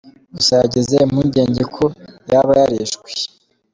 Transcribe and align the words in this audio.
Gusa 0.35 0.53
yagize 0.61 0.95
impungenge 1.05 1.63
ko 1.75 1.85
yaba 2.31 2.51
yarishwe. 2.59 3.07